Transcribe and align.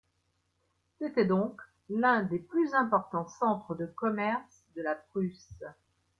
C'était 0.97 1.25
donc 1.27 1.61
l'un 1.87 2.23
des 2.23 2.39
plus 2.39 2.73
importants 2.73 3.27
centres 3.27 3.75
de 3.75 3.85
commerce 3.85 4.63
de 4.75 4.81
la 4.81 4.95
Prusse. 4.95 5.53